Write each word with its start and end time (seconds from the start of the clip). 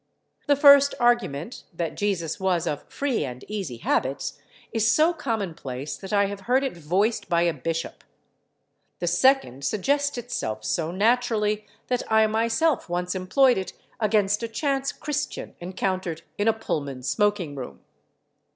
The 0.47 0.55
first 0.55 0.95
argument—that 0.99 1.93
Jesus 1.95 2.39
was 2.39 2.65
of 2.65 2.89
free 2.91 3.23
and 3.23 3.45
easy 3.47 3.77
habits—is 3.77 4.89
so 4.91 5.13
commonplace 5.13 5.95
that 5.95 6.11
I 6.11 6.25
have 6.25 6.39
heard 6.49 6.63
it 6.63 6.75
voiced 6.75 7.29
by 7.29 7.43
a 7.43 7.53
bishop. 7.53 8.03
The 8.97 9.05
second 9.05 9.63
suggests 9.63 10.17
itself 10.17 10.63
so 10.65 10.89
naturally 10.89 11.67
that 11.85 12.01
I 12.11 12.25
myself 12.25 12.89
once 12.89 13.13
employed 13.13 13.59
it 13.59 13.73
against 13.99 14.41
a 14.41 14.47
chance 14.47 14.91
Christian 14.91 15.55
encountered 15.59 16.23
in 16.35 16.47
a 16.47 16.53
Pullman 16.53 17.03
smoking 17.03 17.53
room. 17.53 17.81